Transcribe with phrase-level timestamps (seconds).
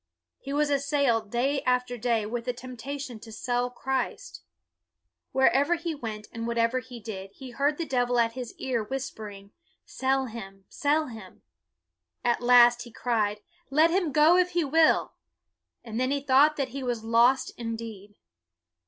[0.39, 4.41] He was assailed day after day with a temptation to sell Christ.
[5.31, 7.85] Wher a u BUNYAN 263 ever he went, and whatever he did, he heard the
[7.85, 9.51] devil at his ear whispering,
[9.85, 10.65] Sell him.
[10.69, 11.43] Sell him."
[12.23, 15.13] At last he cried, Let him go if he will";
[15.83, 18.15] and then he thought that he was lost indeed.